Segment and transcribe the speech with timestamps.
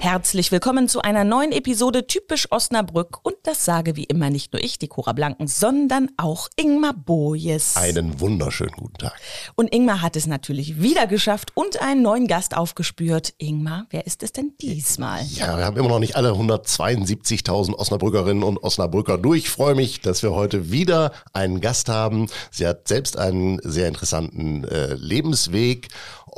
[0.00, 3.18] Herzlich willkommen zu einer neuen Episode Typisch Osnabrück.
[3.24, 7.76] Und das sage wie immer nicht nur ich, die Cora Blanken, sondern auch Ingmar Bojes.
[7.76, 9.14] Einen wunderschönen guten Tag.
[9.56, 13.34] Und Ingmar hat es natürlich wieder geschafft und einen neuen Gast aufgespürt.
[13.38, 15.24] Ingmar, wer ist es denn diesmal?
[15.24, 19.38] Ja, wir haben immer noch nicht alle 172.000 Osnabrückerinnen und Osnabrücker durch.
[19.40, 22.28] Ich freue mich, dass wir heute wieder einen Gast haben.
[22.52, 25.88] Sie hat selbst einen sehr interessanten äh, Lebensweg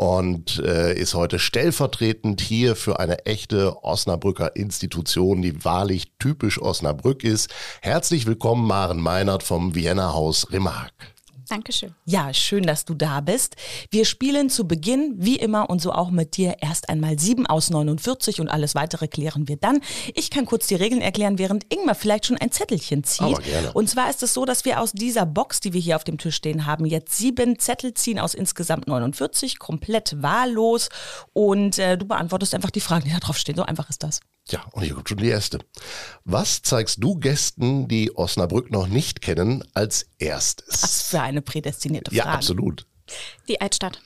[0.01, 7.25] und äh, ist heute stellvertretend hier für eine echte Osnabrücker Institution, die wahrlich typisch Osnabrück
[7.25, 7.53] ist.
[7.83, 10.93] Herzlich willkommen, Maren Meinert vom Vienna Haus Remark.
[11.51, 11.97] Dankeschön.
[12.05, 13.57] Ja, schön, dass du da bist.
[13.91, 17.71] Wir spielen zu Beginn, wie immer und so auch mit dir, erst einmal 7 aus
[17.71, 19.81] 49 und alles weitere klären wir dann.
[20.15, 23.23] Ich kann kurz die Regeln erklären, während Ingmar vielleicht schon ein Zettelchen zieht.
[23.23, 23.73] Aber gerne.
[23.73, 26.19] Und zwar ist es so, dass wir aus dieser Box, die wir hier auf dem
[26.19, 30.89] Tisch stehen haben, jetzt sieben Zettel ziehen aus insgesamt 49, komplett wahllos.
[31.33, 33.57] Und äh, du beantwortest einfach die Fragen, die da drauf stehen.
[33.57, 34.21] So einfach ist das.
[34.51, 35.61] Ja, und hier kommt schon die erste.
[36.25, 40.83] Was zeigst du Gästen, die Osnabrück noch nicht kennen, als erstes?
[40.83, 42.37] Was für eine prädestinierte Ja, Frage.
[42.37, 42.87] absolut.
[43.49, 44.01] Die Altstadt.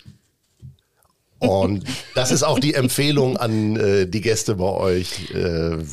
[1.39, 5.35] Und das ist auch die Empfehlung an äh, die Gäste bei euch, äh,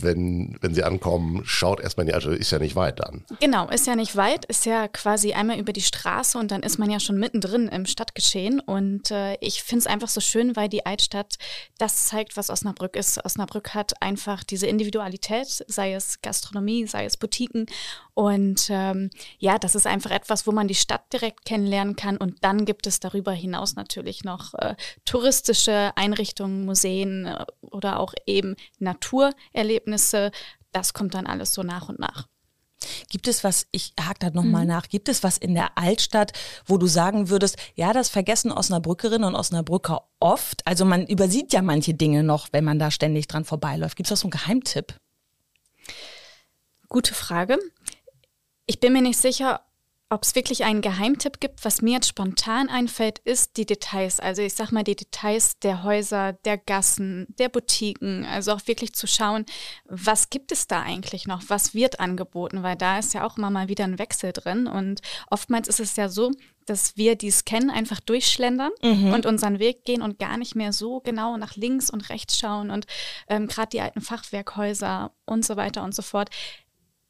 [0.03, 3.25] wenn, wenn sie ankommen, schaut erstmal in die Altstadt, ist ja nicht weit dann.
[3.39, 6.77] Genau, ist ja nicht weit, ist ja quasi einmal über die Straße und dann ist
[6.77, 8.59] man ja schon mittendrin im Stadtgeschehen.
[8.59, 11.37] Und äh, ich finde es einfach so schön, weil die Altstadt
[11.77, 13.23] das zeigt, was Osnabrück ist.
[13.25, 17.65] Osnabrück hat einfach diese Individualität, sei es Gastronomie, sei es Boutiquen.
[18.13, 22.17] Und ähm, ja, das ist einfach etwas, wo man die Stadt direkt kennenlernen kann.
[22.17, 24.75] Und dann gibt es darüber hinaus natürlich noch äh,
[25.31, 30.31] touristische Einrichtungen, Museen äh, oder auch eben Naturerlebnisse.
[30.73, 32.27] Das kommt dann alles so nach und nach.
[33.09, 36.33] Gibt es was, ich hake da nochmal nach, gibt es was in der Altstadt,
[36.65, 40.65] wo du sagen würdest, ja, das vergessen Osnabrückerinnen und Osnabrücker oft.
[40.65, 43.95] Also man übersieht ja manche Dinge noch, wenn man da ständig dran vorbeiläuft.
[43.95, 44.95] Gibt es da so einen Geheimtipp?
[46.89, 47.59] Gute Frage.
[48.65, 49.61] Ich bin mir nicht sicher,
[50.11, 51.63] ob es wirklich einen Geheimtipp gibt.
[51.63, 54.19] Was mir jetzt spontan einfällt, ist die Details.
[54.19, 58.25] Also ich sag mal die Details der Häuser, der Gassen, der Boutiquen.
[58.25, 59.45] Also auch wirklich zu schauen,
[59.85, 61.43] was gibt es da eigentlich noch?
[61.47, 62.61] Was wird angeboten?
[62.61, 64.67] Weil da ist ja auch immer mal wieder ein Wechsel drin.
[64.67, 66.31] Und oftmals ist es ja so,
[66.65, 68.71] dass wir, die kennen, einfach durchschlendern
[69.13, 72.69] und unseren Weg gehen und gar nicht mehr so genau nach links und rechts schauen.
[72.69, 72.85] Und
[73.29, 76.29] ähm, gerade die alten Fachwerkhäuser und so weiter und so fort.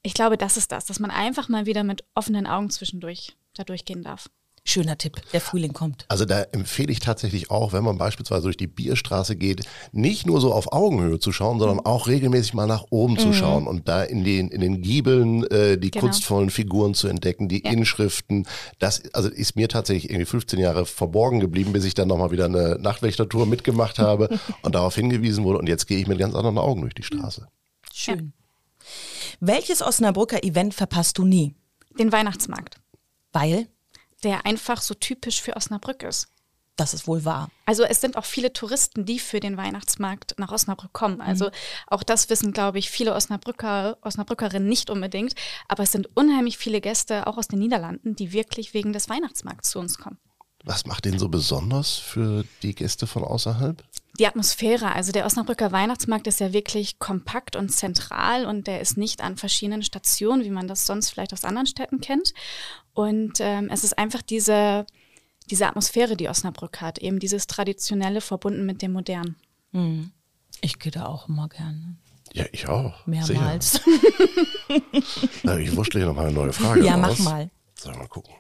[0.04, 3.64] Ich glaube, das ist das, dass man einfach mal wieder mit offenen Augen zwischendurch da
[3.64, 4.30] durchgehen darf.
[4.64, 6.06] Schöner Tipp, der Frühling kommt.
[6.08, 10.40] Also da empfehle ich tatsächlich auch, wenn man beispielsweise durch die Bierstraße geht, nicht nur
[10.40, 14.04] so auf Augenhöhe zu schauen, sondern auch regelmäßig mal nach oben zu schauen und da
[14.04, 16.06] in den, in den Giebeln äh, die Genau.
[16.06, 17.72] kunstvollen Figuren zu entdecken, die Ja.
[17.72, 18.46] Inschriften.
[18.78, 22.46] Das also ist mir tatsächlich irgendwie 15 Jahre verborgen geblieben, bis ich dann nochmal wieder
[22.46, 24.30] eine Nachtwächtertour mitgemacht habe
[24.62, 25.58] und darauf hingewiesen wurde.
[25.58, 27.48] Und jetzt gehe ich mit ganz anderen Augen durch die Straße.
[27.92, 28.34] Schön.
[29.40, 31.56] Welches Osnabrücker Event verpasst du nie?
[31.98, 32.78] Den Weihnachtsmarkt,
[33.34, 33.68] Weil,
[34.24, 36.28] der einfach so typisch für Osnabrück ist.
[36.78, 37.50] das ist wohl wahr.
[37.66, 41.22] Also es sind auch viele Touristen, die für den Weihnachtsmarkt nach Osnabrück kommen.
[41.22, 41.52] Also
[41.88, 45.36] auch das wissen, glaube ich, viele Osnabrücker, Osnabrückerinnen nicht unbedingt.
[45.68, 49.70] Aber es sind unheimlich viele Gäste, auch aus den Niederlanden, die wirklich wegen des Weihnachtsmarkts
[49.72, 50.18] zu uns kommen.
[50.64, 53.84] Was macht den so besonders für die Gäste von außerhalb?
[54.20, 58.98] Die Atmosphäre, also der Osnabrücker Weihnachtsmarkt ist ja wirklich kompakt und zentral und der ist
[58.98, 62.34] nicht an verschiedenen Stationen, wie man das sonst vielleicht aus anderen Städten kennt.
[62.94, 64.86] Und ähm, es ist einfach diese,
[65.50, 69.38] diese Atmosphäre, die Osnabrück hat, eben dieses Traditionelle verbunden mit dem Modernen.
[70.62, 71.96] Ich gehe da auch immer gerne.
[72.34, 73.08] Ja, ich auch.
[73.08, 73.82] Mehrmals.
[75.44, 77.20] Na, ich wurschtle hier noch mal eine neue Frage Ja, raus.
[77.20, 77.50] mach mal.
[77.76, 78.34] Sollen wir mal gucken.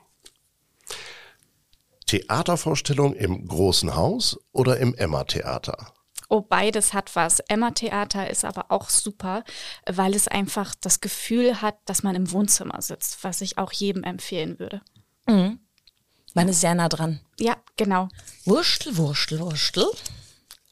[2.12, 5.94] Theatervorstellung im Großen Haus oder im Emma-Theater?
[6.28, 7.40] Oh, beides hat was.
[7.40, 9.46] Emma Theater ist aber auch super,
[9.90, 14.04] weil es einfach das Gefühl hat, dass man im Wohnzimmer sitzt, was ich auch jedem
[14.04, 14.82] empfehlen würde.
[15.26, 17.22] Man ist sehr nah dran.
[17.40, 18.10] Ja, genau.
[18.44, 19.86] Wurstel, Wurstel, Wurstel.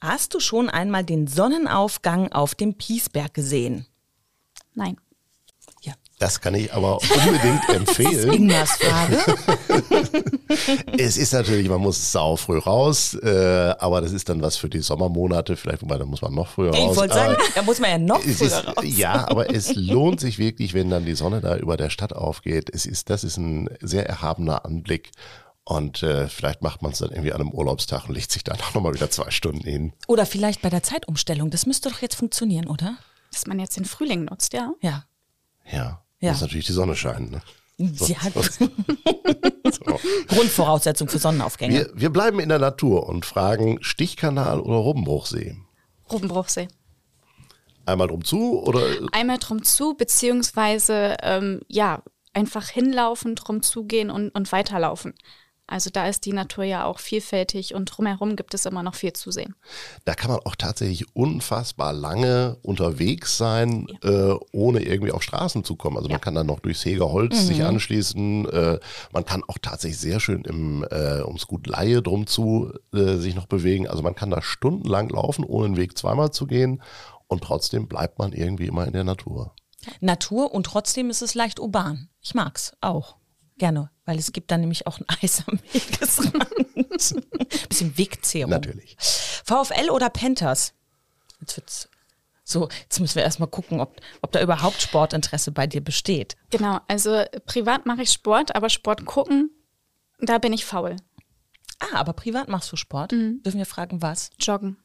[0.01, 3.85] Hast du schon einmal den Sonnenaufgang auf dem Piesberg gesehen?
[4.73, 4.99] Nein.
[6.19, 8.31] Das kann ich aber unbedingt empfehlen.
[8.33, 9.17] Ingmars Frage.
[10.97, 14.67] Es ist natürlich, man muss sau früh raus, äh, aber das ist dann was für
[14.69, 16.97] die Sommermonate, vielleicht, wobei da muss man noch früher Ich raus.
[16.97, 18.83] wollte aber sagen, da muss man ja noch früher ist, raus.
[18.83, 22.69] Ja, aber es lohnt sich wirklich, wenn dann die Sonne da über der Stadt aufgeht.
[22.73, 25.11] Es ist, das ist ein sehr erhabener Anblick.
[25.63, 28.59] Und äh, vielleicht macht man es dann irgendwie an einem Urlaubstag und legt sich dann
[28.59, 29.93] auch nochmal wieder zwei Stunden hin.
[30.07, 31.51] Oder vielleicht bei der Zeitumstellung.
[31.51, 32.97] Das müsste doch jetzt funktionieren, oder?
[33.31, 34.73] Dass man jetzt den Frühling nutzt, ja.
[34.81, 35.05] Ja.
[35.71, 36.31] Ja, Ja.
[36.31, 37.31] muss natürlich die Sonne scheinen.
[37.31, 37.41] Ne?
[37.77, 38.17] Ja.
[39.71, 39.99] so.
[40.27, 41.73] Grundvoraussetzung für Sonnenaufgänge.
[41.73, 45.57] Wir, wir bleiben in der Natur und fragen Stichkanal oder Robbenbruchsee?
[46.11, 46.67] Robbenbruchsee.
[47.85, 48.81] Einmal drum zu oder?
[49.13, 55.13] Einmal drum zu, beziehungsweise ähm, ja, einfach hinlaufen, drum zugehen und, und weiterlaufen.
[55.69, 59.13] Also da ist die Natur ja auch vielfältig und drumherum gibt es immer noch viel
[59.13, 59.55] zu sehen.
[60.03, 64.31] Da kann man auch tatsächlich unfassbar lange unterwegs sein, ja.
[64.31, 65.97] äh, ohne irgendwie auf Straßen zu kommen.
[65.97, 66.15] Also ja.
[66.15, 67.45] man kann dann noch durchs Hegerholz mhm.
[67.45, 68.49] sich anschließen.
[68.49, 68.79] Äh,
[69.11, 73.35] man kann auch tatsächlich sehr schön im, äh, ums Gut Laie drum zu äh, sich
[73.35, 73.87] noch bewegen.
[73.87, 76.81] Also man kann da stundenlang laufen, ohne den Weg zweimal zu gehen.
[77.27, 79.53] Und trotzdem bleibt man irgendwie immer in der Natur.
[79.99, 82.09] Natur und trotzdem ist es leicht urban.
[82.21, 83.15] Ich mag's auch.
[83.57, 87.69] Gerne, weil es gibt dann nämlich auch ein Eis am Wegesrand.
[87.69, 88.49] Bisschen Wegzehrung.
[88.49, 88.97] Natürlich.
[88.97, 90.73] VfL oder Panthers?
[91.39, 91.89] Jetzt wird's
[92.43, 96.35] so, jetzt müssen wir erstmal gucken, ob, ob da überhaupt Sportinteresse bei dir besteht.
[96.49, 99.51] Genau, also privat mache ich Sport, aber Sport gucken,
[100.17, 100.95] da bin ich faul.
[101.77, 103.11] Ah, aber privat machst du Sport?
[103.11, 103.43] Mhm.
[103.43, 104.31] Dürfen wir fragen, was?
[104.39, 104.77] Joggen.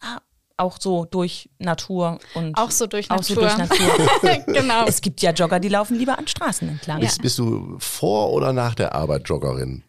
[0.00, 0.22] Ah,
[0.60, 3.34] auch so durch Natur und auch so durch auch Natur.
[3.34, 4.44] So durch Natur.
[4.46, 4.84] genau.
[4.86, 7.00] Es gibt ja Jogger, die laufen lieber an Straßen entlang.
[7.00, 9.82] Bist, bist du vor oder nach der Arbeit Joggerin?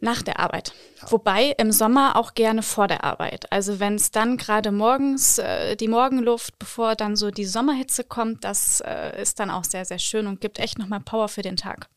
[0.00, 0.72] Nach der Arbeit.
[1.02, 1.10] Ja.
[1.10, 3.50] Wobei im Sommer auch gerne vor der Arbeit.
[3.50, 8.44] Also wenn es dann gerade morgens, äh, die Morgenluft, bevor dann so die Sommerhitze kommt,
[8.44, 11.56] das äh, ist dann auch sehr, sehr schön und gibt echt nochmal Power für den
[11.56, 11.88] Tag.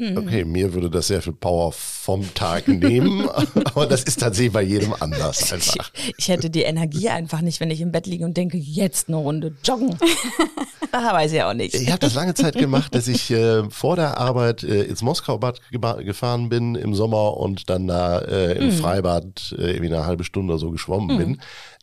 [0.00, 0.16] Mhm.
[0.16, 3.28] Okay, mir würde das sehr viel Power vom Tag nehmen,
[3.64, 5.90] aber das ist tatsächlich bei jedem anders einfach.
[5.94, 9.08] Ich, ich, hätte die Energie einfach nicht, wenn ich im Bett liege und denke, jetzt
[9.08, 9.98] eine Runde joggen.
[10.92, 11.74] ah, weiß ich auch nicht.
[11.74, 15.60] Ich habe das lange Zeit gemacht, dass ich äh, vor der Arbeit äh, ins Moskaubad
[15.70, 18.72] gefahren bin im Sommer und dann da äh, im mhm.
[18.72, 21.18] Freibad äh, irgendwie eine halbe Stunde oder so geschwommen mhm.
[21.18, 21.40] bin.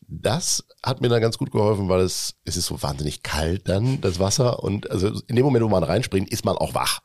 [0.08, 4.02] Das hat mir dann ganz gut geholfen, weil es, es ist so wahnsinnig kalt dann,
[4.02, 4.64] das Wasser.
[4.64, 7.02] Und also in dem Moment, wo man reinspringt, ist man auch wach.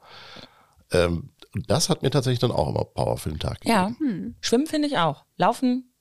[0.93, 3.75] Ähm, das hat mir tatsächlich dann auch immer Power für den Tag gegeben.
[3.75, 4.35] Ja, hm.
[4.41, 5.25] Schwimmen finde ich auch.
[5.37, 5.93] Laufen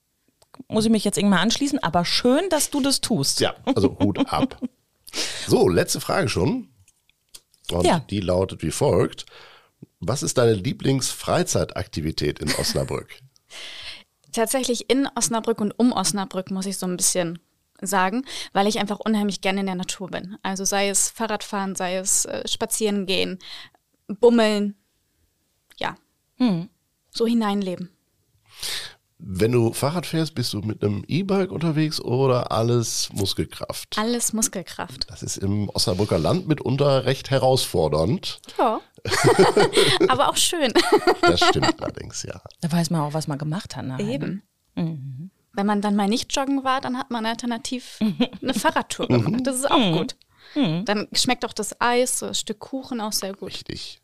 [0.68, 3.40] muss ich mich jetzt irgendwann anschließen, aber schön, dass du das tust.
[3.40, 4.60] Ja, also Hut ab.
[5.48, 6.70] So, letzte Frage schon.
[7.72, 8.00] Und ja.
[8.00, 9.26] die lautet wie folgt.
[10.00, 13.10] Was ist deine Lieblingsfreizeitaktivität in Osnabrück?
[14.32, 17.40] Tatsächlich in Osnabrück und um Osnabrück muss ich so ein bisschen
[17.82, 20.38] sagen, weil ich einfach unheimlich gerne in der Natur bin.
[20.44, 23.40] Also sei es Fahrradfahren, sei es äh, Spazieren gehen,
[24.08, 24.76] Bummeln,
[26.42, 26.70] hm.
[27.12, 27.90] so hineinleben.
[29.24, 33.96] Wenn du Fahrrad fährst, bist du mit einem E-Bike unterwegs oder alles Muskelkraft?
[34.00, 35.06] Alles Muskelkraft.
[35.12, 38.42] Das ist im Osnabrücker Land mitunter recht herausfordernd.
[38.58, 38.82] Ja.
[40.10, 40.74] Aber auch schön.
[41.22, 42.42] das stimmt allerdings, ja.
[42.62, 43.86] Da weiß man auch, was man gemacht hat.
[43.86, 44.04] Nachher.
[44.04, 44.14] Ne?
[44.14, 44.44] Eben.
[44.74, 45.30] Mhm.
[45.54, 48.00] Wenn man dann mal nicht joggen war, dann hat man alternativ
[48.42, 49.42] eine Fahrradtour gemacht.
[49.46, 49.98] Das ist auch mhm.
[49.98, 50.16] gut.
[50.56, 50.86] Mhm.
[50.86, 53.50] Dann schmeckt auch das Eis, das Stück Kuchen auch sehr gut.
[53.50, 54.02] Richtig.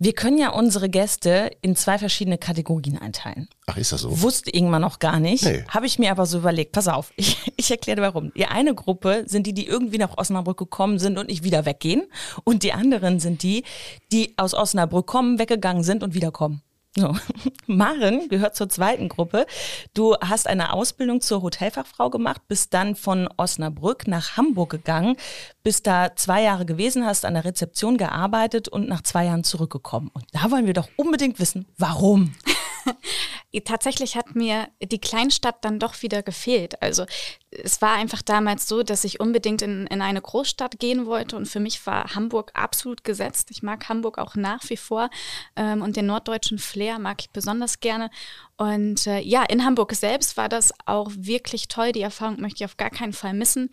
[0.00, 3.48] Wir können ja unsere Gäste in zwei verschiedene Kategorien einteilen.
[3.66, 4.22] Ach, ist das so?
[4.22, 5.44] Wusste irgendwann noch gar nicht.
[5.44, 5.64] Nee.
[5.68, 6.70] Habe ich mir aber so überlegt.
[6.70, 8.32] Pass auf, ich, ich erkläre warum.
[8.34, 12.06] Die eine Gruppe sind die, die irgendwie nach Osnabrück gekommen sind und nicht wieder weggehen.
[12.44, 13.64] Und die anderen sind die,
[14.12, 16.62] die aus Osnabrück kommen, weggegangen sind und wiederkommen.
[16.96, 17.14] So.
[17.66, 19.46] Maren gehört zur zweiten Gruppe.
[19.94, 25.16] Du hast eine Ausbildung zur Hotelfachfrau gemacht, bist dann von Osnabrück nach Hamburg gegangen,
[25.62, 30.10] bist da zwei Jahre gewesen, hast an der Rezeption gearbeitet und nach zwei Jahren zurückgekommen.
[30.12, 32.34] Und da wollen wir doch unbedingt wissen, warum.
[33.64, 36.80] Tatsächlich hat mir die Kleinstadt dann doch wieder gefehlt.
[36.82, 37.06] Also
[37.50, 41.46] es war einfach damals so, dass ich unbedingt in, in eine Großstadt gehen wollte und
[41.46, 43.50] für mich war Hamburg absolut gesetzt.
[43.50, 45.10] Ich mag Hamburg auch nach wie vor
[45.56, 48.10] ähm, und den norddeutschen Flair mag ich besonders gerne.
[48.56, 51.92] Und äh, ja, in Hamburg selbst war das auch wirklich toll.
[51.92, 53.70] Die Erfahrung möchte ich auf gar keinen Fall missen.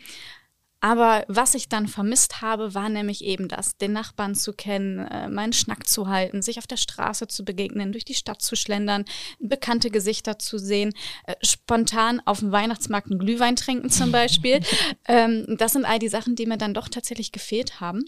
[0.82, 5.30] Aber was ich dann vermisst habe, war nämlich eben das, den Nachbarn zu kennen, äh,
[5.30, 9.06] meinen Schnack zu halten, sich auf der Straße zu begegnen, durch die Stadt zu schlendern,
[9.40, 10.94] bekannte Gesichter zu sehen,
[11.26, 14.60] äh, spontan auf dem Weihnachtsmarkt einen Glühwein trinken zum Beispiel.
[15.08, 18.04] ähm, das sind all die Sachen, die mir dann doch tatsächlich gefehlt haben.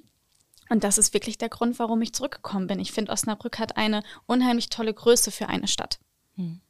[0.70, 2.80] Und das ist wirklich der Grund, warum ich zurückgekommen bin.
[2.80, 6.00] Ich finde, Osnabrück hat eine unheimlich tolle Größe für eine Stadt.
[6.36, 6.62] Hm.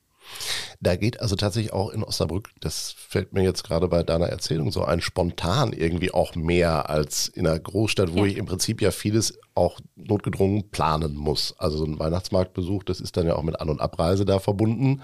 [0.80, 4.72] Da geht also tatsächlich auch in Osnabrück, das fällt mir jetzt gerade bei deiner Erzählung
[4.72, 8.32] so ein, spontan irgendwie auch mehr als in einer Großstadt, wo ja.
[8.32, 11.56] ich im Prinzip ja vieles auch notgedrungen planen muss.
[11.58, 15.02] Also so ein Weihnachtsmarktbesuch, das ist dann ja auch mit An- und Abreise da verbunden.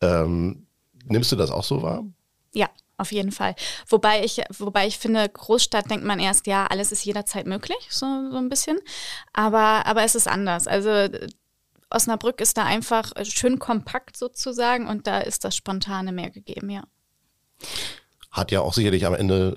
[0.00, 0.66] Ähm,
[1.04, 2.04] nimmst du das auch so wahr?
[2.52, 2.68] Ja,
[2.98, 3.54] auf jeden Fall.
[3.88, 8.06] Wobei ich, wobei ich finde, Großstadt denkt man erst, ja, alles ist jederzeit möglich, so,
[8.30, 8.78] so ein bisschen.
[9.32, 10.66] Aber, aber es ist anders.
[10.66, 11.08] Also
[11.90, 16.70] Osnabrück ist da einfach äh, schön kompakt sozusagen und da ist das Spontane mehr gegeben,
[16.70, 16.84] ja.
[18.30, 19.56] Hat ja auch sicherlich am Ende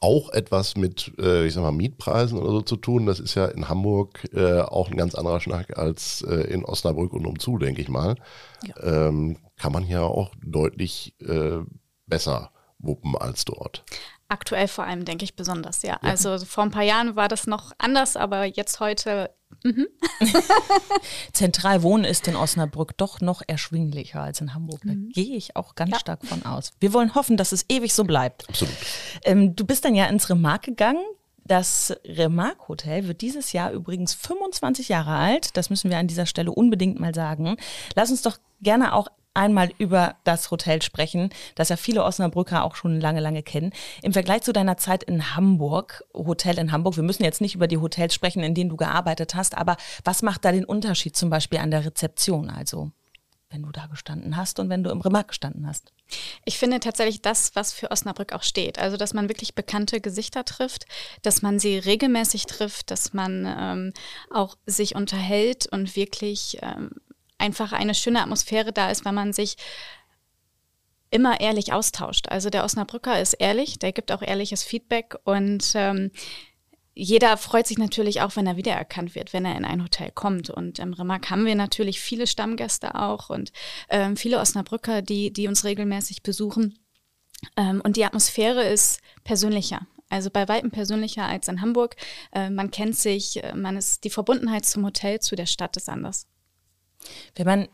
[0.00, 3.06] auch etwas mit, äh, ich sag mal, Mietpreisen oder so zu tun.
[3.06, 7.26] Das ist ja in Hamburg äh, auch ein ganz anderer Schnack als in Osnabrück und
[7.26, 8.16] umzu, denke ich mal.
[8.62, 9.08] Ja.
[9.08, 11.14] Ähm, kann man hier auch deutlich
[12.06, 13.84] besser wuppen als dort.
[14.28, 15.98] Aktuell vor allem, denke ich, besonders, ja.
[16.02, 16.10] ja.
[16.10, 19.30] Also vor ein paar Jahren war das noch anders, aber jetzt heute.
[19.62, 19.88] Mhm.
[21.32, 24.80] Zentral wohnen ist in Osnabrück doch noch erschwinglicher als in Hamburg.
[24.84, 25.10] Da mhm.
[25.10, 25.98] gehe ich auch ganz ja.
[25.98, 26.72] stark von aus.
[26.80, 28.48] Wir wollen hoffen, dass es ewig so bleibt.
[28.48, 28.74] Absolut.
[29.24, 31.04] Ähm, du bist dann ja ins Remarque gegangen.
[31.44, 35.56] Das Remarque Hotel wird dieses Jahr übrigens 25 Jahre alt.
[35.56, 37.56] Das müssen wir an dieser Stelle unbedingt mal sagen.
[37.94, 42.74] Lass uns doch gerne auch einmal über das Hotel sprechen, das ja viele Osnabrücker auch
[42.74, 43.72] schon lange, lange kennen.
[44.02, 47.68] Im Vergleich zu deiner Zeit in Hamburg, Hotel in Hamburg, wir müssen jetzt nicht über
[47.68, 51.30] die Hotels sprechen, in denen du gearbeitet hast, aber was macht da den Unterschied zum
[51.30, 52.50] Beispiel an der Rezeption?
[52.50, 52.90] Also
[53.50, 55.92] wenn du da gestanden hast und wenn du im Remark gestanden hast?
[56.44, 58.78] Ich finde tatsächlich das, was für Osnabrück auch steht.
[58.78, 60.86] Also, dass man wirklich bekannte Gesichter trifft,
[61.22, 63.92] dass man sie regelmäßig trifft, dass man ähm,
[64.30, 66.90] auch sich unterhält und wirklich ähm,
[67.38, 69.56] einfach eine schöne Atmosphäre da ist, weil man sich
[71.10, 72.28] immer ehrlich austauscht.
[72.28, 76.10] Also der Osnabrücker ist ehrlich, der gibt auch ehrliches Feedback und ähm,
[76.98, 80.48] jeder freut sich natürlich auch, wenn er wiedererkannt wird, wenn er in ein Hotel kommt.
[80.48, 83.52] Und im Remark haben wir natürlich viele Stammgäste auch und
[83.90, 86.78] ähm, viele Osnabrücker, die, die uns regelmäßig besuchen.
[87.58, 89.86] Ähm, und die Atmosphäre ist persönlicher.
[90.08, 91.96] Also bei weitem persönlicher als in Hamburg.
[92.32, 95.90] Äh, man kennt sich, äh, man ist, die Verbundenheit zum Hotel, zu der Stadt ist
[95.90, 96.26] anders.
[97.34, 97.68] Wenn man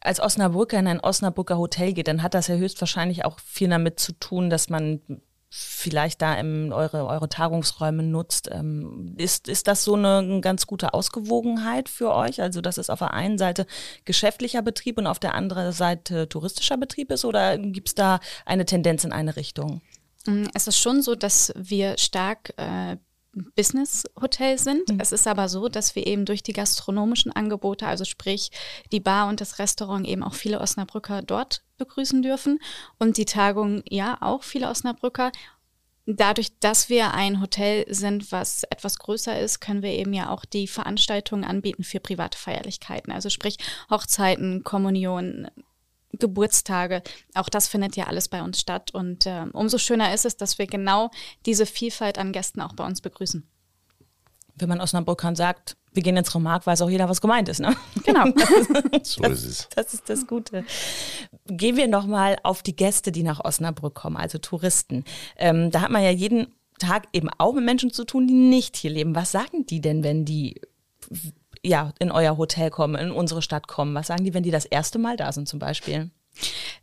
[0.00, 3.98] als Osnabrücker in ein Osnabrücker Hotel geht, dann hat das ja höchstwahrscheinlich auch viel damit
[3.98, 5.00] zu tun, dass man
[5.48, 8.48] vielleicht da im, eure, eure Tagungsräume nutzt.
[8.52, 12.42] Ähm, ist, ist das so eine ganz gute Ausgewogenheit für euch?
[12.42, 13.66] Also, dass es auf der einen Seite
[14.04, 18.66] geschäftlicher Betrieb und auf der anderen Seite touristischer Betrieb ist oder gibt es da eine
[18.66, 19.80] Tendenz in eine Richtung?
[20.26, 22.96] Mm, es ist schon so, dass wir stark äh,
[23.54, 24.88] Business-Hotel sind.
[24.88, 25.00] Mhm.
[25.00, 28.50] Es ist aber so, dass wir eben durch die gastronomischen Angebote, also sprich
[28.92, 32.58] die Bar und das Restaurant, eben auch viele Osnabrücker dort begrüßen dürfen
[32.98, 35.32] und die Tagung ja auch viele Osnabrücker.
[36.06, 40.44] Dadurch, dass wir ein Hotel sind, was etwas größer ist, können wir eben ja auch
[40.44, 43.12] die Veranstaltungen anbieten für private Feierlichkeiten.
[43.12, 43.58] Also sprich
[43.90, 45.48] Hochzeiten, Kommunion,
[46.18, 47.02] Geburtstage,
[47.34, 48.92] auch das findet ja alles bei uns statt.
[48.92, 51.10] Und äh, umso schöner ist es, dass wir genau
[51.44, 53.48] diese Vielfalt an Gästen auch bei uns begrüßen.
[54.58, 57.60] Wenn man Osnabrückern sagt, wir gehen ins Remark, weiß auch jeder, was gemeint ist.
[57.60, 57.74] Ne?
[58.04, 58.24] Genau.
[59.02, 59.68] so ist es.
[59.74, 60.64] Das ist das Gute.
[61.46, 65.04] Gehen wir nochmal auf die Gäste, die nach Osnabrück kommen, also Touristen.
[65.36, 68.76] Ähm, da hat man ja jeden Tag eben auch mit Menschen zu tun, die nicht
[68.76, 69.14] hier leben.
[69.14, 70.60] Was sagen die denn, wenn die
[71.66, 73.94] ja, in euer Hotel kommen, in unsere Stadt kommen?
[73.94, 76.10] Was sagen die, wenn die das erste Mal da sind zum Beispiel?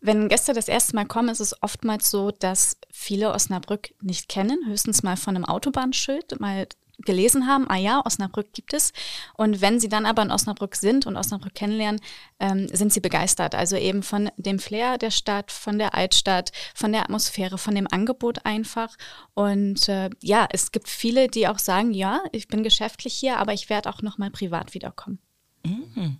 [0.01, 4.65] Wenn Gäste das erste Mal kommen, ist es oftmals so, dass viele Osnabrück nicht kennen,
[4.67, 6.67] höchstens mal von einem Autobahnschild mal
[6.99, 8.93] gelesen haben, ah ja, Osnabrück gibt es.
[9.35, 12.01] Und wenn sie dann aber in Osnabrück sind und Osnabrück kennenlernen,
[12.39, 13.55] ähm, sind sie begeistert.
[13.55, 17.87] Also eben von dem Flair der Stadt, von der Altstadt, von der Atmosphäre, von dem
[17.91, 18.95] Angebot einfach.
[19.33, 23.53] Und äh, ja, es gibt viele, die auch sagen, ja, ich bin geschäftlich hier, aber
[23.53, 25.19] ich werde auch noch mal privat wiederkommen.
[25.65, 26.19] Mhm.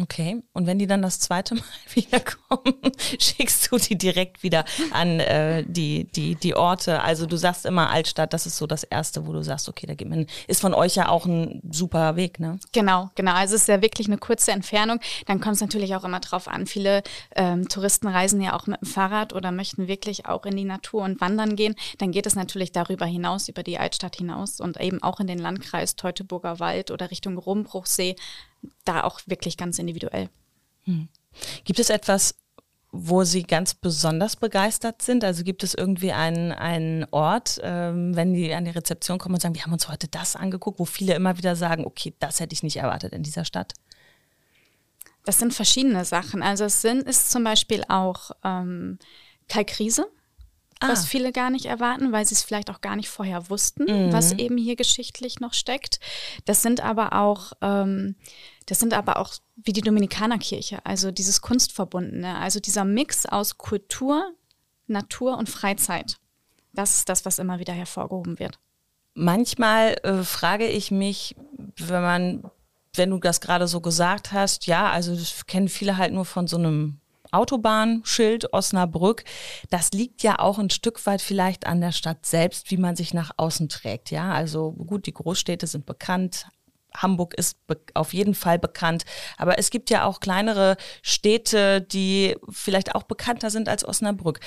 [0.00, 1.62] Okay, und wenn die dann das zweite Mal
[1.94, 2.74] wiederkommen,
[3.20, 7.00] schickst du die direkt wieder an äh, die, die, die Orte.
[7.02, 9.94] Also du sagst immer Altstadt, das ist so das Erste, wo du sagst, okay, da
[9.94, 12.58] geht man, ist von euch ja auch ein super Weg, ne?
[12.72, 13.34] Genau, genau.
[13.34, 14.98] Also es ist ja wirklich eine kurze Entfernung.
[15.26, 16.66] Dann kommt es natürlich auch immer drauf an.
[16.66, 17.04] Viele
[17.36, 21.04] ähm, Touristen reisen ja auch mit dem Fahrrad oder möchten wirklich auch in die Natur
[21.04, 21.76] und wandern gehen.
[21.98, 25.38] Dann geht es natürlich darüber hinaus, über die Altstadt hinaus und eben auch in den
[25.38, 28.16] Landkreis Teutoburger Wald oder Richtung Rumbruchsee
[28.84, 30.28] da auch wirklich ganz individuell.
[30.84, 31.08] Hm.
[31.64, 32.34] Gibt es etwas,
[32.92, 35.24] wo Sie ganz besonders begeistert sind?
[35.24, 39.40] Also gibt es irgendwie einen, einen Ort, ähm, wenn die an die Rezeption kommen und
[39.40, 42.52] sagen, wir haben uns heute das angeguckt, wo viele immer wieder sagen, okay, das hätte
[42.52, 43.72] ich nicht erwartet in dieser Stadt?
[45.24, 46.42] Das sind verschiedene Sachen.
[46.42, 48.98] Also es sind, ist zum Beispiel auch ähm,
[49.48, 50.06] Kalkrise
[50.84, 50.88] ah.
[50.88, 54.12] was viele gar nicht erwarten, weil sie es vielleicht auch gar nicht vorher wussten, mhm.
[54.12, 56.00] was eben hier geschichtlich noch steckt.
[56.44, 58.16] Das sind aber auch, ähm,
[58.66, 64.32] das sind aber auch wie die Dominikanerkirche, also dieses Kunstverbundene, also dieser Mix aus Kultur,
[64.86, 66.18] Natur und Freizeit.
[66.72, 68.58] Das ist das, was immer wieder hervorgehoben wird.
[69.14, 71.36] Manchmal äh, frage ich mich,
[71.76, 72.50] wenn man,
[72.94, 76.48] wenn du das gerade so gesagt hast, ja, also das kennen viele halt nur von
[76.48, 79.24] so einem Autobahnschild Osnabrück,
[79.70, 83.12] das liegt ja auch ein Stück weit vielleicht an der Stadt selbst, wie man sich
[83.12, 84.10] nach außen trägt.
[84.10, 86.46] Ja, also gut, die Großstädte sind bekannt.
[86.96, 87.58] Hamburg ist
[87.94, 89.04] auf jeden Fall bekannt.
[89.36, 94.40] Aber es gibt ja auch kleinere Städte, die vielleicht auch bekannter sind als Osnabrück.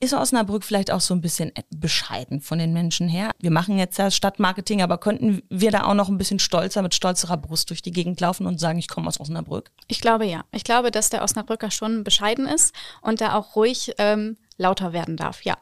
[0.00, 3.32] Ist Osnabrück vielleicht auch so ein bisschen bescheiden von den Menschen her?
[3.40, 6.94] Wir machen jetzt ja Stadtmarketing, aber könnten wir da auch noch ein bisschen stolzer, mit
[6.94, 9.72] stolzerer Brust durch die Gegend laufen und sagen, ich komme aus Osnabrück?
[9.88, 10.44] Ich glaube ja.
[10.52, 15.16] Ich glaube, dass der Osnabrücker schon bescheiden ist und da auch ruhig ähm, lauter werden
[15.16, 15.56] darf, ja.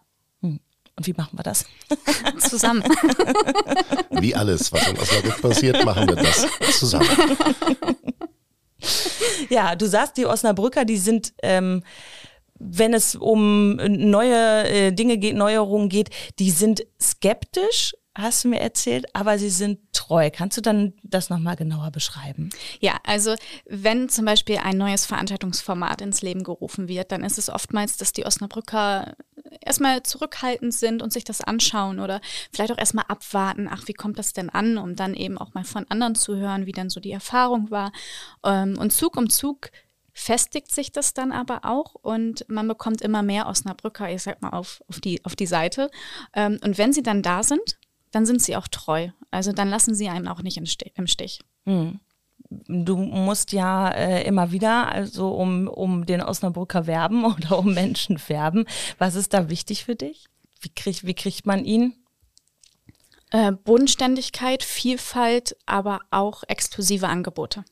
[0.96, 1.66] Und wie machen wir das?
[2.38, 2.82] zusammen.
[4.10, 6.46] Wie alles, was in Osnabrück passiert, machen wir das
[6.78, 7.08] zusammen.
[9.48, 11.82] Ja, du sagst, die Osnabrücker, die sind ähm,
[12.58, 18.60] wenn es um neue äh, Dinge geht, Neuerungen geht, die sind skeptisch, hast du mir
[18.60, 20.30] erzählt, aber sie sind treu.
[20.32, 22.50] Kannst du dann das nochmal genauer beschreiben?
[22.80, 23.34] Ja, also
[23.66, 28.12] wenn zum Beispiel ein neues Veranstaltungsformat ins Leben gerufen wird, dann ist es oftmals, dass
[28.12, 29.16] die Osnabrücker
[29.60, 32.20] erstmal zurückhaltend sind und sich das anschauen oder
[32.52, 35.64] vielleicht auch erstmal abwarten, ach, wie kommt das denn an, um dann eben auch mal
[35.64, 37.92] von anderen zu hören, wie dann so die Erfahrung war.
[38.44, 39.70] Ähm, und Zug um Zug
[40.12, 44.50] festigt sich das dann aber auch und man bekommt immer mehr Osnabrücker, ich sag mal,
[44.50, 45.90] auf, auf, die, auf die Seite.
[46.32, 47.78] Ähm, und wenn sie dann da sind,
[48.16, 49.10] dann sind sie auch treu.
[49.30, 51.40] Also dann lassen sie einen auch nicht im Stich.
[51.66, 52.00] Hm.
[52.48, 58.18] Du musst ja äh, immer wieder, also um, um den Osnabrücker werben oder um Menschen
[58.28, 58.64] werben.
[58.96, 60.24] Was ist da wichtig für dich?
[60.60, 61.92] Wie, krieg, wie kriegt man ihn?
[63.32, 67.64] Äh, Bodenständigkeit, Vielfalt, aber auch exklusive Angebote.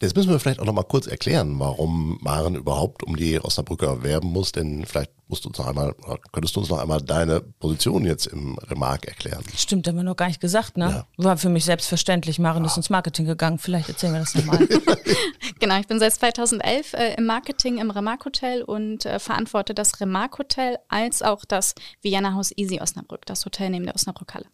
[0.00, 4.02] Das müssen wir vielleicht auch noch mal kurz erklären, warum Maren überhaupt um die Osnabrücker
[4.02, 5.94] werben muss, denn vielleicht musst du uns noch einmal,
[6.30, 9.42] könntest du uns noch einmal deine Position jetzt im Remark erklären.
[9.56, 11.06] Stimmt, haben wir noch gar nicht gesagt, ne?
[11.18, 11.24] Ja.
[11.24, 12.38] War für mich selbstverständlich.
[12.38, 13.58] Maren ist ins Marketing gegangen.
[13.58, 14.68] Vielleicht erzählen wir das nochmal.
[15.58, 20.00] genau, ich bin seit 2011 äh, im Marketing im Remark Hotel und äh, verantworte das
[20.00, 24.46] Remark Hotel als auch das Vienna Haus Easy Osnabrück, das Hotel neben der Osnabrück Halle.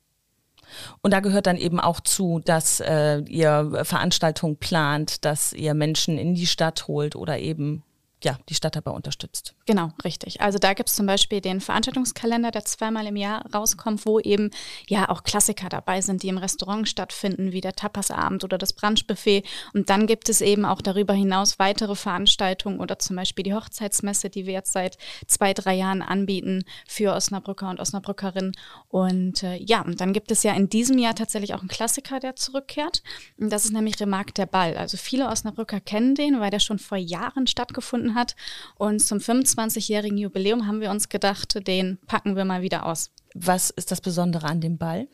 [1.00, 6.18] Und da gehört dann eben auch zu, dass äh, ihr Veranstaltungen plant, dass ihr Menschen
[6.18, 7.84] in die Stadt holt oder eben
[8.22, 9.54] ja, die Stadt dabei unterstützt.
[9.68, 10.40] Genau, richtig.
[10.40, 14.50] Also da gibt es zum Beispiel den Veranstaltungskalender, der zweimal im Jahr rauskommt, wo eben
[14.87, 19.42] ja auch Klassiker dabei sind, die im Restaurant stattfinden, wie der Tapasabend oder das Brunchbuffet.
[19.75, 24.31] Und dann gibt es eben auch darüber hinaus weitere Veranstaltungen oder zum Beispiel die Hochzeitsmesse,
[24.31, 28.52] die wir jetzt seit zwei, drei Jahren anbieten für Osnabrücker und Osnabrückerinnen.
[28.88, 32.20] Und äh, ja, und dann gibt es ja in diesem Jahr tatsächlich auch einen Klassiker,
[32.20, 33.02] der zurückkehrt.
[33.37, 34.78] Und das ist nämlich Remark der Ball.
[34.78, 38.35] Also viele Osnabrücker kennen den, weil der schon vor Jahren stattgefunden hat.
[38.76, 39.20] Und zum
[39.59, 43.11] 25-jährigen Jubiläum haben wir uns gedacht, den packen wir mal wieder aus.
[43.35, 45.09] Was ist das Besondere an dem Ball?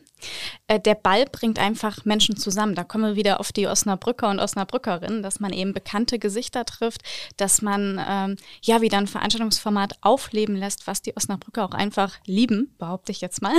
[0.67, 2.75] Äh, der Ball bringt einfach Menschen zusammen.
[2.75, 7.01] Da kommen wir wieder auf die Osnabrücker und Osnabrückerinnen, dass man eben bekannte Gesichter trifft,
[7.37, 12.73] dass man ähm, ja wieder ein Veranstaltungsformat aufleben lässt, was die Osnabrücker auch einfach lieben,
[12.77, 13.53] behaupte ich jetzt mal.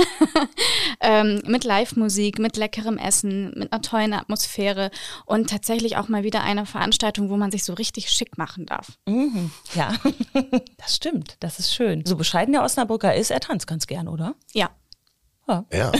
[1.01, 4.91] ähm, mit Live-Musik, mit leckerem Essen, mit einer tollen Atmosphäre
[5.25, 8.97] und tatsächlich auch mal wieder eine Veranstaltung, wo man sich so richtig schick machen darf.
[9.05, 9.93] Mhm, ja,
[10.77, 11.37] das stimmt.
[11.39, 12.05] Das ist schön.
[12.05, 14.35] So bescheiden der Osnabrücker ist, er tanzt ganz gern, oder?
[14.53, 14.69] Ja,
[15.47, 15.65] ja.
[15.71, 15.91] ja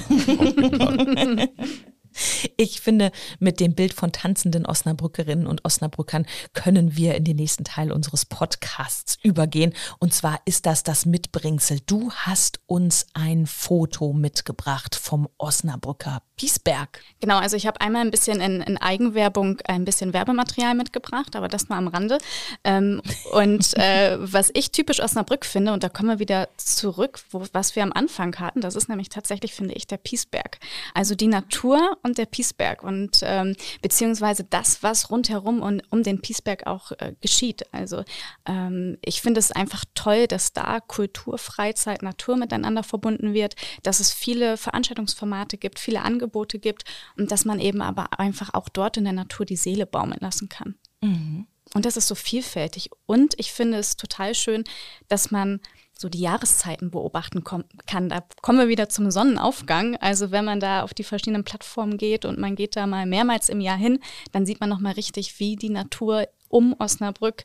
[2.57, 7.63] Ich finde, mit dem Bild von tanzenden Osnabrückerinnen und Osnabrückern können wir in den nächsten
[7.63, 9.73] Teil unseres Podcasts übergehen.
[9.99, 11.79] Und zwar ist das das Mitbringsel.
[11.85, 17.01] Du hast uns ein Foto mitgebracht vom Osnabrücker Piesberg.
[17.19, 21.47] Genau, also ich habe einmal ein bisschen in, in, Eigenwerbung ein bisschen Werbematerial mitgebracht, aber
[21.47, 22.19] das mal am Rande.
[22.63, 23.01] Ähm,
[23.33, 27.75] und äh, was ich typisch Osnabrück finde, und da kommen wir wieder zurück, wo, was
[27.75, 30.59] wir am Anfang hatten, das ist nämlich tatsächlich, finde ich, der Piesberg.
[30.93, 36.21] Also die Natur und der Piesberg und ähm, beziehungsweise das, was rundherum und um den
[36.21, 37.71] Piesberg auch äh, geschieht.
[37.71, 38.03] Also
[38.47, 43.99] ähm, ich finde es einfach toll, dass da Kultur, Freizeit, Natur miteinander verbunden wird, dass
[43.99, 46.83] es viele Veranstaltungsformate gibt, viele Angebote gibt
[47.17, 50.49] und dass man eben aber einfach auch dort in der Natur die Seele baumeln lassen
[50.49, 50.75] kann.
[51.01, 51.47] Mhm.
[51.73, 52.89] Und das ist so vielfältig.
[53.05, 54.63] Und ich finde es total schön,
[55.09, 55.59] dass man
[55.99, 58.09] so die Jahreszeiten beobachten kann.
[58.09, 59.95] Da kommen wir wieder zum Sonnenaufgang.
[59.97, 63.49] Also wenn man da auf die verschiedenen Plattformen geht und man geht da mal mehrmals
[63.49, 63.99] im Jahr hin,
[64.31, 67.43] dann sieht man nochmal richtig, wie die Natur um Osnabrück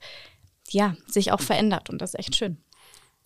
[0.70, 1.90] ja, sich auch verändert.
[1.90, 2.58] Und das ist echt schön.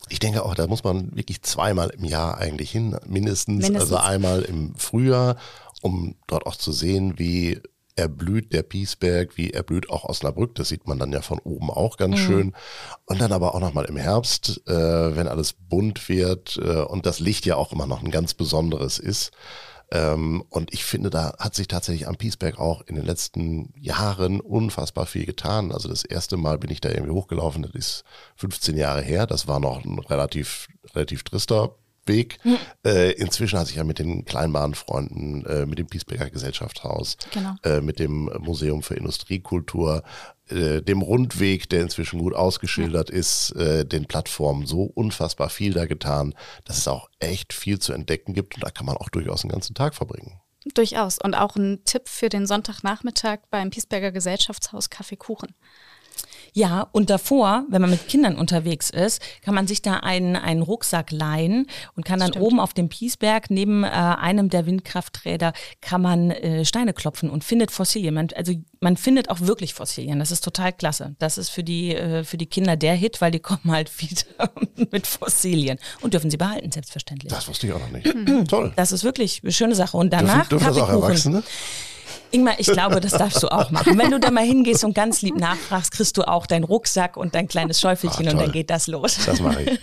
[0.08, 3.62] Ich denke auch, da muss man wirklich zweimal im Jahr eigentlich hin, mindestens.
[3.62, 3.80] mindestens.
[3.80, 5.36] Also einmal im Frühjahr,
[5.80, 7.60] um dort auch zu sehen, wie
[7.96, 10.54] erblüht der Piesberg, wie erblüht auch Osnabrück.
[10.54, 12.24] Das sieht man dann ja von oben auch ganz mhm.
[12.24, 12.52] schön.
[13.06, 17.20] Und dann aber auch nochmal im Herbst, äh, wenn alles bunt wird äh, und das
[17.20, 19.32] Licht ja auch immer noch ein ganz besonderes ist.
[19.90, 24.40] Ähm, und ich finde, da hat sich tatsächlich am Piesberg auch in den letzten Jahren
[24.40, 25.72] unfassbar viel getan.
[25.72, 28.04] Also das erste Mal bin ich da irgendwie hochgelaufen, das ist
[28.36, 29.26] 15 Jahre her.
[29.26, 32.38] Das war noch ein relativ, relativ trister Rundweg.
[32.44, 32.58] Mhm.
[32.84, 37.54] Äh, inzwischen hat sich ja mit den Kleinbahnfreunden, äh, mit dem Piesberger Gesellschaftshaus, genau.
[37.64, 40.02] äh, mit dem Museum für Industriekultur,
[40.48, 43.16] äh, dem Rundweg, der inzwischen gut ausgeschildert ja.
[43.16, 47.92] ist, äh, den Plattformen so unfassbar viel da getan, dass es auch echt viel zu
[47.92, 50.40] entdecken gibt und da kann man auch durchaus einen ganzen Tag verbringen.
[50.74, 51.18] Durchaus.
[51.22, 55.54] Und auch ein Tipp für den Sonntagnachmittag beim Piesberger Gesellschaftshaus Kaffeekuchen.
[56.56, 60.62] Ja, und davor, wenn man mit Kindern unterwegs ist, kann man sich da einen, einen
[60.62, 62.46] Rucksack leihen und kann dann Stimmt.
[62.46, 67.44] oben auf dem Piesberg neben äh, einem der Windkrafträder kann man äh, Steine klopfen und
[67.44, 68.14] findet Fossilien.
[68.14, 70.18] Man, also man findet auch wirklich Fossilien.
[70.18, 71.14] Das ist total klasse.
[71.18, 74.50] Das ist für die, äh, für die Kinder der Hit, weil die kommen halt wieder
[74.90, 77.30] mit Fossilien und dürfen sie behalten, selbstverständlich.
[77.30, 78.14] Das wusste ich auch noch nicht.
[78.14, 78.48] Mhm.
[78.48, 78.72] Toll.
[78.76, 79.94] Das ist wirklich eine schöne Sache.
[79.94, 81.42] Und danach dürfen, dürfen das auch Erwachsene?
[82.30, 83.98] Ingmar, ich glaube, das darfst du auch machen.
[83.98, 87.34] Wenn du da mal hingehst und ganz lieb nachfragst, kriegst du auch deinen Rucksack und
[87.34, 89.18] dein kleines Schäufelchen Ach, und dann geht das los.
[89.24, 89.80] Das mache ich.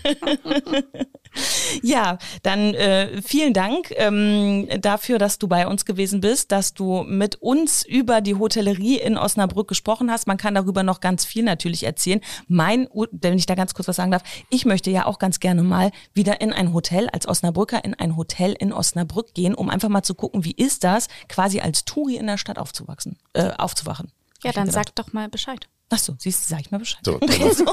[1.83, 7.03] ja, dann äh, vielen Dank ähm, dafür, dass du bei uns gewesen bist, dass du
[7.03, 10.27] mit uns über die Hotellerie in Osnabrück gesprochen hast.
[10.27, 12.21] Man kann darüber noch ganz viel natürlich erzählen.
[12.47, 15.63] Mein, wenn ich da ganz kurz was sagen darf, ich möchte ja auch ganz gerne
[15.63, 19.89] mal wieder in ein Hotel als Osnabrücker in ein Hotel in Osnabrück gehen, um einfach
[19.89, 24.11] mal zu gucken, wie ist das, quasi als Touri in der Stadt aufzuwachsen, äh, aufzuwachen.
[24.43, 25.67] Ja, dann sag doch mal Bescheid.
[25.89, 27.01] Ach so, siehst du, sag ich mal Bescheid.
[27.05, 27.63] So, dann, machst,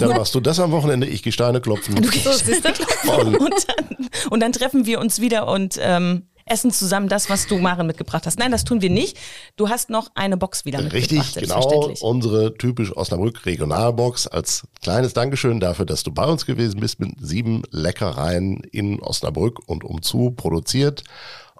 [0.00, 1.94] dann machst du das am Wochenende, ich gehe Steine klopfen.
[1.94, 3.36] Du gehst Steine klopfen.
[3.36, 7.58] Und dann, und dann treffen wir uns wieder und ähm, essen zusammen das, was du
[7.58, 8.38] Maren mitgebracht hast.
[8.38, 9.18] Nein, das tun wir nicht.
[9.56, 11.12] Du hast noch eine Box wieder mitgebracht.
[11.12, 11.92] Richtig, genau.
[12.00, 17.10] Unsere typisch Osnabrück Regionalbox als kleines Dankeschön dafür, dass du bei uns gewesen bist mit
[17.20, 21.02] sieben Leckereien in Osnabrück und umzu produziert.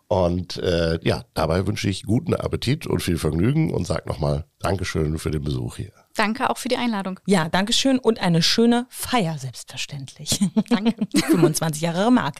[0.08, 5.18] Und äh, ja, dabei wünsche ich guten Appetit und viel Vergnügen und sag nochmal Dankeschön
[5.18, 5.92] für den Besuch hier.
[6.16, 7.20] Danke auch für die Einladung.
[7.26, 10.40] Ja, Dankeschön und eine schöne Feier, selbstverständlich.
[10.70, 10.94] Danke.
[11.30, 12.36] 25 Jahre Mark.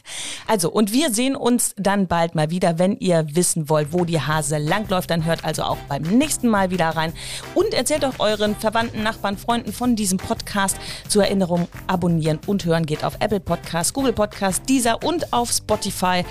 [0.47, 2.79] Also, und wir sehen uns dann bald mal wieder.
[2.79, 6.71] Wenn ihr wissen wollt, wo die Hase langläuft, dann hört also auch beim nächsten Mal
[6.71, 7.13] wieder rein.
[7.53, 10.77] Und erzählt auch euren Verwandten, Nachbarn, Freunden von diesem Podcast.
[11.07, 16.25] Zur Erinnerung, abonnieren und hören geht auf Apple Podcast, Google Podcast, Deezer und auf Spotify.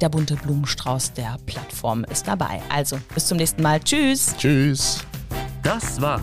[0.00, 2.62] Der bunte Blumenstrauß der Plattform ist dabei.
[2.68, 3.80] Also, bis zum nächsten Mal.
[3.80, 4.34] Tschüss.
[4.36, 5.04] Tschüss.
[5.62, 6.22] Das war